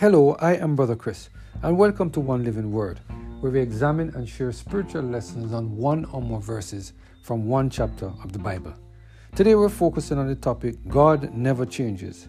Hello, 0.00 0.34
I 0.40 0.54
am 0.54 0.76
Brother 0.76 0.96
Chris, 0.96 1.28
and 1.62 1.76
welcome 1.76 2.08
to 2.12 2.20
One 2.20 2.42
Living 2.42 2.72
Word, 2.72 3.00
where 3.40 3.52
we 3.52 3.60
examine 3.60 4.08
and 4.14 4.26
share 4.26 4.50
spiritual 4.50 5.02
lessons 5.02 5.52
on 5.52 5.76
one 5.76 6.06
or 6.06 6.22
more 6.22 6.40
verses 6.40 6.94
from 7.22 7.46
one 7.46 7.68
chapter 7.68 8.06
of 8.24 8.32
the 8.32 8.38
Bible. 8.38 8.72
Today 9.36 9.54
we're 9.54 9.68
focusing 9.68 10.16
on 10.16 10.26
the 10.26 10.36
topic 10.36 10.76
God 10.88 11.34
Never 11.34 11.66
Changes, 11.66 12.28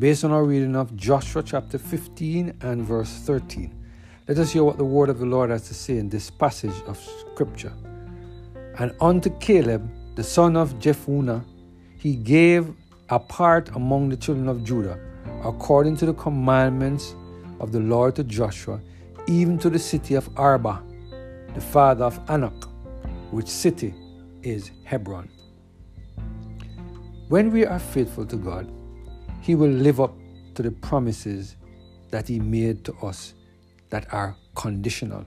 based 0.00 0.24
on 0.24 0.32
our 0.32 0.42
reading 0.42 0.74
of 0.74 0.96
Joshua 0.96 1.44
chapter 1.44 1.78
15 1.78 2.56
and 2.60 2.82
verse 2.84 3.12
13. 3.20 3.72
Let 4.26 4.38
us 4.38 4.50
hear 4.50 4.64
what 4.64 4.78
the 4.78 4.84
word 4.84 5.08
of 5.08 5.20
the 5.20 5.26
Lord 5.26 5.50
has 5.50 5.68
to 5.68 5.74
say 5.74 5.98
in 5.98 6.08
this 6.08 6.28
passage 6.28 6.74
of 6.88 6.98
Scripture. 7.30 7.72
And 8.80 8.96
unto 9.00 9.30
Caleb, 9.38 9.88
the 10.16 10.24
son 10.24 10.56
of 10.56 10.74
Jephunneh, 10.80 11.44
he 11.96 12.16
gave 12.16 12.74
a 13.10 13.20
part 13.20 13.68
among 13.76 14.08
the 14.08 14.16
children 14.16 14.48
of 14.48 14.64
Judah 14.64 14.98
according 15.44 15.96
to 15.96 16.06
the 16.06 16.14
commandments 16.14 17.14
of 17.62 17.72
the 17.72 17.80
Lord 17.80 18.16
to 18.16 18.24
Joshua, 18.24 18.80
even 19.26 19.56
to 19.58 19.70
the 19.70 19.78
city 19.78 20.14
of 20.14 20.28
Arba, 20.36 20.82
the 21.54 21.60
father 21.60 22.04
of 22.04 22.20
Anak, 22.28 22.64
which 23.30 23.48
city 23.48 23.94
is 24.42 24.72
Hebron. 24.84 25.30
When 27.28 27.50
we 27.50 27.64
are 27.64 27.78
faithful 27.78 28.26
to 28.26 28.36
God, 28.36 28.70
He 29.40 29.54
will 29.54 29.70
live 29.70 30.00
up 30.00 30.14
to 30.56 30.62
the 30.62 30.72
promises 30.72 31.56
that 32.10 32.28
He 32.28 32.40
made 32.40 32.84
to 32.84 32.94
us 32.96 33.34
that 33.90 34.12
are 34.12 34.36
conditional. 34.54 35.24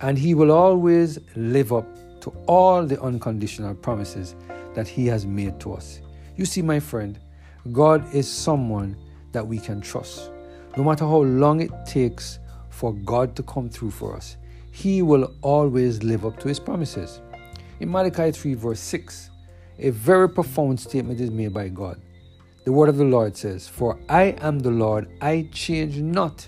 And 0.00 0.18
He 0.18 0.34
will 0.34 0.52
always 0.52 1.18
live 1.34 1.72
up 1.72 1.86
to 2.20 2.30
all 2.46 2.84
the 2.84 3.00
unconditional 3.00 3.74
promises 3.74 4.36
that 4.74 4.86
He 4.86 5.06
has 5.06 5.24
made 5.24 5.58
to 5.60 5.72
us. 5.72 6.02
You 6.36 6.44
see, 6.44 6.62
my 6.62 6.78
friend, 6.78 7.18
God 7.72 8.14
is 8.14 8.30
someone 8.30 8.96
that 9.32 9.46
we 9.46 9.58
can 9.58 9.80
trust. 9.80 10.30
No 10.76 10.84
matter 10.84 11.04
how 11.04 11.18
long 11.18 11.60
it 11.60 11.70
takes 11.84 12.38
for 12.70 12.94
God 12.94 13.36
to 13.36 13.42
come 13.42 13.68
through 13.68 13.90
for 13.90 14.16
us, 14.16 14.36
He 14.70 15.02
will 15.02 15.34
always 15.42 16.02
live 16.02 16.24
up 16.24 16.38
to 16.40 16.48
His 16.48 16.58
promises. 16.58 17.20
In 17.80 17.90
Malachi 17.90 18.30
3, 18.30 18.54
verse 18.54 18.80
6, 18.80 19.30
a 19.78 19.90
very 19.90 20.28
profound 20.28 20.80
statement 20.80 21.20
is 21.20 21.30
made 21.30 21.52
by 21.52 21.68
God. 21.68 22.00
The 22.64 22.72
word 22.72 22.88
of 22.88 22.96
the 22.96 23.04
Lord 23.04 23.36
says, 23.36 23.68
For 23.68 23.98
I 24.08 24.36
am 24.40 24.60
the 24.60 24.70
Lord, 24.70 25.10
I 25.20 25.48
change 25.52 25.96
not. 25.98 26.46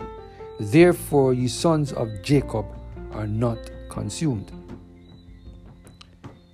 Therefore, 0.58 1.34
ye 1.34 1.48
sons 1.48 1.92
of 1.92 2.22
Jacob 2.22 2.64
are 3.12 3.26
not 3.26 3.58
consumed. 3.90 4.52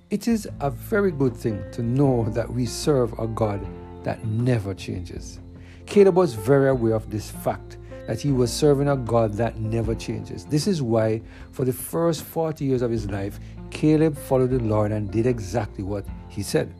It 0.09 0.27
is 0.27 0.45
a 0.59 0.69
very 0.69 1.11
good 1.11 1.37
thing 1.37 1.63
to 1.71 1.83
know 1.83 2.25
that 2.31 2.51
we 2.51 2.65
serve 2.65 3.17
a 3.17 3.27
God 3.27 3.65
that 4.03 4.25
never 4.25 4.73
changes. 4.73 5.39
Caleb 5.85 6.15
was 6.15 6.33
very 6.33 6.69
aware 6.69 6.95
of 6.95 7.09
this 7.09 7.29
fact 7.29 7.77
that 8.07 8.19
he 8.21 8.31
was 8.31 8.51
serving 8.51 8.87
a 8.87 8.97
God 8.97 9.33
that 9.33 9.59
never 9.59 9.95
changes. 9.95 10.45
This 10.45 10.67
is 10.67 10.81
why, 10.81 11.21
for 11.51 11.65
the 11.65 11.73
first 11.73 12.23
40 12.23 12.65
years 12.65 12.81
of 12.81 12.91
his 12.91 13.09
life, 13.09 13.39
Caleb 13.69 14.17
followed 14.17 14.51
the 14.51 14.59
Lord 14.59 14.91
and 14.91 15.11
did 15.11 15.25
exactly 15.25 15.83
what 15.83 16.05
he 16.27 16.43
said. 16.43 16.73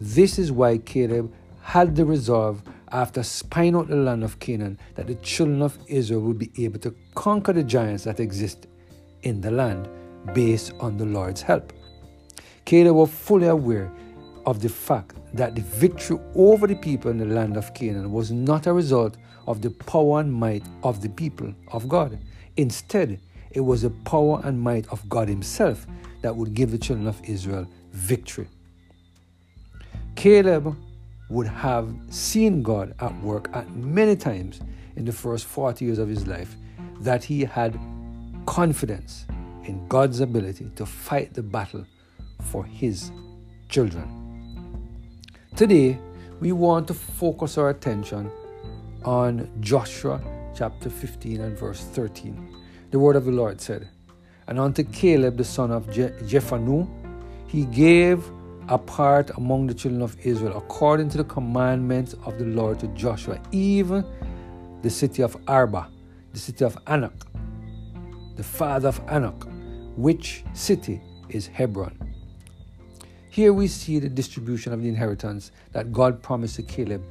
This 0.00 0.38
is 0.38 0.52
why 0.52 0.78
Caleb 0.78 1.32
had 1.62 1.94
the 1.94 2.04
resolve, 2.04 2.62
after 2.92 3.22
spying 3.22 3.76
out 3.76 3.88
the 3.88 3.96
land 3.96 4.24
of 4.24 4.38
Canaan, 4.38 4.78
that 4.94 5.06
the 5.06 5.14
children 5.16 5.62
of 5.62 5.78
Israel 5.86 6.22
would 6.22 6.38
be 6.38 6.50
able 6.64 6.78
to 6.80 6.94
conquer 7.14 7.52
the 7.52 7.62
giants 7.62 8.04
that 8.04 8.18
exist 8.18 8.66
in 9.22 9.40
the 9.40 9.50
land 9.50 9.88
based 10.32 10.72
on 10.80 10.96
the 10.96 11.04
Lord's 11.04 11.42
help. 11.42 11.72
Caleb 12.64 12.96
was 12.96 13.10
fully 13.10 13.48
aware 13.48 13.92
of 14.46 14.60
the 14.60 14.68
fact 14.68 15.16
that 15.34 15.54
the 15.54 15.62
victory 15.62 16.18
over 16.34 16.66
the 16.66 16.76
people 16.76 17.10
in 17.10 17.18
the 17.18 17.24
land 17.24 17.56
of 17.56 17.72
Canaan 17.74 18.12
was 18.12 18.30
not 18.30 18.66
a 18.66 18.72
result 18.72 19.16
of 19.46 19.62
the 19.62 19.70
power 19.70 20.20
and 20.20 20.32
might 20.32 20.64
of 20.82 21.00
the 21.02 21.08
people 21.08 21.52
of 21.72 21.88
God. 21.88 22.18
Instead, 22.56 23.20
it 23.50 23.60
was 23.60 23.82
the 23.82 23.90
power 23.90 24.40
and 24.44 24.60
might 24.60 24.88
of 24.88 25.08
God 25.08 25.28
Himself 25.28 25.86
that 26.22 26.34
would 26.34 26.54
give 26.54 26.70
the 26.70 26.78
children 26.78 27.06
of 27.06 27.20
Israel 27.24 27.66
victory. 27.92 28.48
Caleb 30.16 30.76
would 31.30 31.46
have 31.46 31.94
seen 32.10 32.62
God 32.62 32.94
at 33.00 33.14
work 33.22 33.48
at 33.54 33.70
many 33.74 34.16
times 34.16 34.60
in 34.96 35.04
the 35.04 35.12
first 35.12 35.46
40 35.46 35.84
years 35.84 35.98
of 35.98 36.08
his 36.08 36.26
life, 36.26 36.56
that 37.00 37.24
he 37.24 37.44
had 37.44 37.78
confidence 38.46 39.26
in 39.64 39.86
God's 39.88 40.20
ability 40.20 40.70
to 40.76 40.84
fight 40.84 41.32
the 41.32 41.42
battle 41.42 41.86
for 42.42 42.64
his 42.64 43.12
children. 43.68 44.29
Today, 45.60 45.98
we 46.40 46.52
want 46.52 46.88
to 46.88 46.94
focus 46.94 47.58
our 47.58 47.68
attention 47.68 48.30
on 49.04 49.46
Joshua 49.60 50.18
chapter 50.56 50.88
15 50.88 51.38
and 51.38 51.54
verse 51.54 51.84
13. 51.84 52.56
The 52.90 52.98
word 52.98 53.14
of 53.14 53.26
the 53.26 53.30
Lord 53.30 53.60
said, 53.60 53.86
And 54.46 54.58
unto 54.58 54.82
Caleb 54.84 55.36
the 55.36 55.44
son 55.44 55.70
of 55.70 55.92
Je- 55.92 56.14
he 57.46 57.64
gave 57.66 58.24
a 58.68 58.78
part 58.78 59.36
among 59.36 59.66
the 59.66 59.74
children 59.74 60.00
of 60.00 60.16
Israel 60.24 60.56
according 60.56 61.10
to 61.10 61.18
the 61.18 61.24
commandments 61.24 62.14
of 62.24 62.38
the 62.38 62.46
Lord 62.46 62.80
to 62.80 62.86
Joshua, 62.94 63.38
even 63.52 64.02
the 64.80 64.88
city 64.88 65.22
of 65.22 65.36
Arba, 65.46 65.90
the 66.32 66.38
city 66.38 66.64
of 66.64 66.78
Anak, 66.86 67.12
the 68.36 68.42
father 68.42 68.88
of 68.88 68.98
Anak, 69.08 69.44
which 69.94 70.42
city 70.54 71.02
is 71.28 71.46
Hebron. 71.48 72.09
Here 73.30 73.52
we 73.52 73.68
see 73.68 74.00
the 74.00 74.08
distribution 74.08 74.72
of 74.72 74.82
the 74.82 74.88
inheritance 74.88 75.52
that 75.70 75.92
God 75.92 76.20
promised 76.20 76.56
to 76.56 76.64
Caleb 76.64 77.04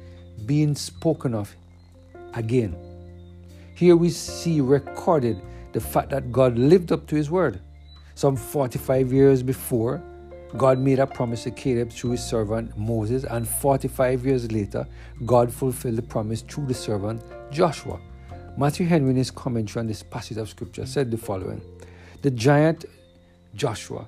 being 0.44 0.74
spoken 0.74 1.34
of 1.34 1.56
again. 2.34 2.76
Here 3.74 3.96
we 3.96 4.10
see 4.10 4.60
recorded 4.60 5.40
the 5.72 5.80
fact 5.80 6.10
that 6.10 6.30
God 6.30 6.58
lived 6.58 6.92
up 6.92 7.06
to 7.06 7.16
his 7.16 7.30
word. 7.30 7.60
Some 8.14 8.36
45 8.36 9.14
years 9.14 9.42
before, 9.42 10.02
God 10.58 10.78
made 10.78 10.98
a 10.98 11.06
promise 11.06 11.44
to 11.44 11.50
Caleb 11.52 11.90
through 11.90 12.10
his 12.10 12.22
servant 12.22 12.76
Moses, 12.76 13.24
and 13.24 13.48
45 13.48 14.26
years 14.26 14.52
later, 14.52 14.86
God 15.24 15.50
fulfilled 15.50 15.96
the 15.96 16.02
promise 16.02 16.42
through 16.42 16.66
the 16.66 16.74
servant 16.74 17.22
Joshua. 17.50 17.98
Matthew 18.58 18.84
Henry, 18.84 19.10
in 19.10 19.16
his 19.16 19.30
commentary 19.30 19.80
on 19.80 19.86
this 19.86 20.02
passage 20.02 20.36
of 20.36 20.50
scripture, 20.50 20.84
said 20.84 21.10
the 21.10 21.16
following 21.16 21.62
The 22.20 22.30
giant 22.30 22.84
Joshua 23.54 24.06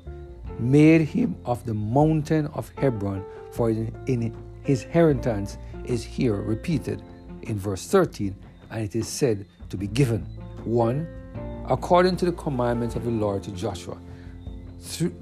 made 0.59 1.03
him 1.03 1.37
of 1.45 1.65
the 1.65 1.75
mountain 1.75 2.47
of 2.55 2.71
Hebron, 2.77 3.25
for 3.51 3.71
in 3.71 4.35
his 4.63 4.85
inheritance 4.85 5.59
is 5.85 6.05
here 6.05 6.37
repeated 6.37 7.03
in 7.43 7.59
verse 7.59 7.87
13, 7.87 8.35
and 8.71 8.85
it 8.85 8.95
is 8.95 9.09
said 9.09 9.47
to 9.69 9.77
be 9.77 9.87
given. 9.87 10.23
1. 10.65 11.07
According 11.69 12.17
to 12.19 12.25
the 12.25 12.33
commandments 12.33 12.97
of 12.97 13.05
the 13.05 13.11
Lord 13.11 13.43
to 13.45 13.51
Joshua. 13.53 13.99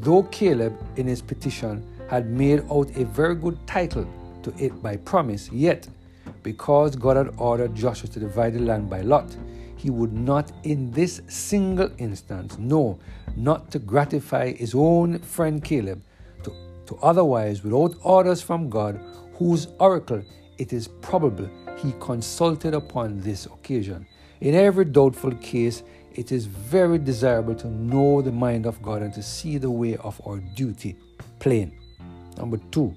Though 0.01 0.25
Caleb, 0.25 0.79
in 0.97 1.07
his 1.07 1.23
petition, 1.23 1.85
had 2.09 2.31
made 2.31 2.65
out 2.71 2.91
a 2.97 3.05
very 3.05 3.35
good 3.35 3.59
title 3.67 4.07
to 4.43 4.53
it 4.59 4.83
by 4.83 4.97
promise, 4.97 5.51
yet, 5.53 5.89
because 6.43 6.97
God 6.97 7.17
had 7.17 7.35
ordered 7.37 7.75
Joshua 7.75 8.09
to 8.11 8.21
divide 8.21 8.55
the 8.55 8.61
land 8.61 8.89
by 8.89 9.03
lot, 9.03 9.37
he 9.77 9.91
would 9.91 10.13
not 10.13 10.53
in 10.65 10.91
this 10.91 11.23
single 11.29 11.91
instance, 11.99 12.59
no, 12.59 12.99
not 13.37 13.71
to 13.71 13.79
gratify 13.79 14.53
his 14.53 14.75
own 14.75 15.19
friend 15.21 15.63
Caleb, 15.63 16.03
to, 16.45 16.53
to 16.87 16.97
otherwise, 17.03 17.63
without 17.63 17.95
orders 18.03 18.43
from 18.43 18.69
God, 18.69 19.01
whose 19.35 19.69
oracle 19.79 20.23
it 20.59 20.73
is 20.73 20.89
probable 20.89 21.49
he 21.79 21.95
consulted 22.01 22.75
upon 22.75 23.21
this 23.21 23.47
occasion. 23.47 24.07
In 24.41 24.55
every 24.55 24.85
doubtful 24.85 25.33
case, 25.37 25.83
it 26.13 26.33
is 26.33 26.47
very 26.47 26.99
desirable 26.99 27.55
to 27.55 27.69
know 27.69 28.21
the 28.21 28.33
mind 28.33 28.67
of 28.67 28.83
God 28.83 29.03
and 29.03 29.15
to 29.15 29.23
see 29.23 29.59
the 29.59 29.71
way 29.71 29.97
of 29.97 30.21
our 30.27 30.39
duty 30.39 30.97
plain. 31.39 31.73
Number 32.37 32.59
two, 32.71 32.95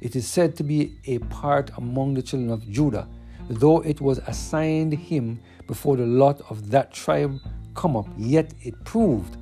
it 0.00 0.16
is 0.16 0.26
said 0.26 0.56
to 0.56 0.62
be 0.62 0.96
a 1.06 1.18
part 1.18 1.70
among 1.76 2.14
the 2.14 2.22
children 2.22 2.50
of 2.50 2.68
Judah 2.70 3.06
though 3.48 3.80
it 3.80 4.00
was 4.00 4.18
assigned 4.26 4.92
him 4.92 5.40
before 5.66 5.96
the 5.96 6.06
lot 6.06 6.40
of 6.50 6.70
that 6.70 6.92
tribe 6.92 7.38
come 7.74 7.96
up, 7.96 8.06
yet 8.16 8.52
it 8.62 8.84
proved 8.84 9.36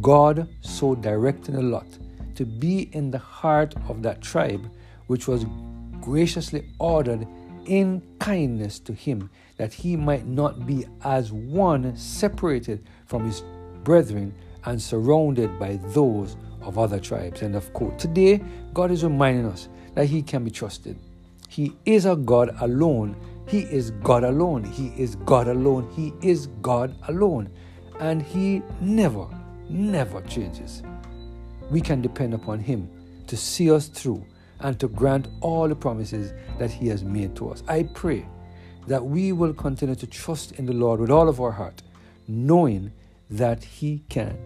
God 0.00 0.48
so 0.60 0.94
directed 0.94 1.54
lot 1.56 1.86
to 2.34 2.46
be 2.46 2.88
in 2.92 3.10
the 3.10 3.18
heart 3.18 3.74
of 3.88 4.02
that 4.02 4.20
tribe, 4.20 4.70
which 5.06 5.28
was 5.28 5.44
graciously 6.00 6.68
ordered 6.78 7.26
in 7.66 8.02
kindness 8.18 8.78
to 8.80 8.92
him, 8.92 9.30
that 9.56 9.72
he 9.72 9.96
might 9.96 10.26
not 10.26 10.66
be 10.66 10.86
as 11.04 11.32
one 11.32 11.94
separated 11.96 12.86
from 13.06 13.26
his 13.26 13.42
brethren 13.84 14.34
and 14.64 14.80
surrounded 14.80 15.58
by 15.58 15.78
those 15.88 16.36
of 16.62 16.78
other 16.78 16.98
tribes. 16.98 17.42
End 17.42 17.56
of 17.56 17.72
quote. 17.72 17.98
Today, 17.98 18.42
God 18.72 18.90
is 18.90 19.04
reminding 19.04 19.46
us 19.46 19.68
that 19.94 20.06
he 20.06 20.22
can 20.22 20.44
be 20.44 20.50
trusted. 20.50 20.98
He 21.48 21.76
is 21.84 22.06
a 22.06 22.16
God 22.16 22.54
alone 22.60 23.16
he 23.50 23.62
is 23.62 23.90
God 23.90 24.22
alone. 24.22 24.62
He 24.62 24.92
is 24.96 25.16
God 25.16 25.48
alone. 25.48 25.90
He 25.90 26.12
is 26.22 26.46
God 26.62 26.94
alone. 27.08 27.50
And 27.98 28.22
He 28.22 28.62
never, 28.80 29.26
never 29.70 30.20
changes. 30.22 30.82
We 31.70 31.80
can 31.80 32.02
depend 32.02 32.34
upon 32.34 32.58
Him 32.60 32.90
to 33.28 33.36
see 33.36 33.70
us 33.70 33.86
through 33.88 34.24
and 34.60 34.78
to 34.80 34.88
grant 34.88 35.28
all 35.40 35.68
the 35.68 35.76
promises 35.76 36.32
that 36.58 36.70
He 36.70 36.88
has 36.88 37.04
made 37.04 37.36
to 37.36 37.50
us. 37.50 37.62
I 37.68 37.84
pray 37.84 38.26
that 38.86 39.04
we 39.04 39.32
will 39.32 39.54
continue 39.54 39.94
to 39.94 40.06
trust 40.06 40.52
in 40.52 40.66
the 40.66 40.72
Lord 40.72 41.00
with 41.00 41.10
all 41.10 41.28
of 41.28 41.40
our 41.40 41.52
heart, 41.52 41.82
knowing 42.26 42.92
that 43.30 43.62
He 43.62 44.02
can 44.08 44.36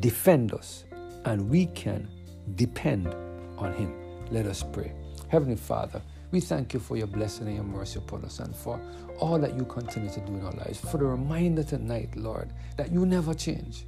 defend 0.00 0.52
us 0.52 0.84
and 1.24 1.48
we 1.48 1.66
can 1.66 2.08
depend 2.56 3.14
on 3.56 3.72
Him. 3.74 3.94
Let 4.30 4.46
us 4.46 4.62
pray. 4.62 4.92
Heavenly 5.28 5.56
Father, 5.56 6.02
we 6.30 6.40
thank 6.40 6.74
you 6.74 6.80
for 6.80 6.96
your 6.96 7.06
blessing 7.06 7.46
and 7.46 7.56
your 7.56 7.64
mercy 7.64 7.98
upon 7.98 8.24
us 8.24 8.40
and 8.40 8.54
for 8.54 8.80
all 9.18 9.38
that 9.38 9.56
you 9.56 9.64
continue 9.64 10.10
to 10.10 10.20
do 10.20 10.34
in 10.34 10.44
our 10.44 10.52
lives. 10.52 10.78
For 10.78 10.98
the 10.98 11.06
reminder 11.06 11.62
tonight, 11.62 12.16
Lord, 12.16 12.52
that 12.76 12.92
you 12.92 13.06
never 13.06 13.34
change. 13.34 13.84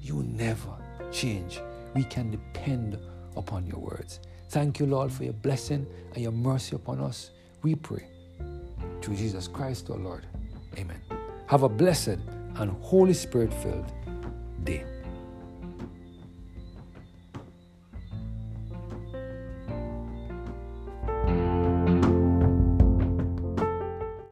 You 0.00 0.22
never 0.22 0.74
change. 1.12 1.60
We 1.94 2.04
can 2.04 2.30
depend 2.30 2.98
upon 3.36 3.66
your 3.66 3.78
words. 3.78 4.20
Thank 4.48 4.80
you, 4.80 4.86
Lord, 4.86 5.12
for 5.12 5.24
your 5.24 5.34
blessing 5.34 5.86
and 6.14 6.22
your 6.22 6.32
mercy 6.32 6.76
upon 6.76 7.00
us. 7.00 7.30
We 7.62 7.74
pray. 7.74 8.06
Through 9.02 9.16
Jesus 9.16 9.48
Christ, 9.48 9.90
our 9.90 9.98
Lord. 9.98 10.26
Amen. 10.78 11.00
Have 11.46 11.62
a 11.62 11.68
blessed 11.68 12.18
and 12.56 12.70
Holy 12.82 13.14
Spirit 13.14 13.52
filled 13.52 13.92